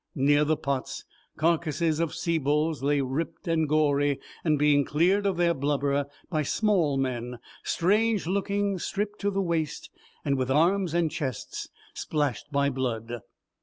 Near 0.15 0.43
the 0.45 0.57
pots 0.57 1.05
carcases 1.37 1.99
of 1.99 2.15
sea 2.15 2.39
bulls 2.39 2.81
lay 2.81 3.01
ripped 3.01 3.47
and 3.47 3.69
gory 3.69 4.19
and 4.43 4.57
being 4.57 4.83
cleared 4.83 5.27
of 5.27 5.37
their 5.37 5.53
blubber 5.53 6.07
by 6.27 6.41
small 6.41 6.97
men, 6.97 7.37
strange 7.63 8.25
looking, 8.25 8.79
stripped 8.79 9.21
to 9.21 9.29
the 9.29 9.43
waist 9.43 9.91
and 10.25 10.39
with 10.39 10.49
arms 10.49 10.95
and 10.95 11.11
chests 11.11 11.69
splashed 11.93 12.51
by 12.51 12.71
blood. 12.71 13.19